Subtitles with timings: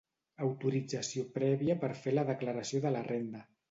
[0.45, 3.49] Autorització prèvia per fer la declaració de la renda.